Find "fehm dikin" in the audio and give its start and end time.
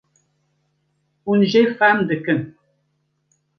1.77-2.39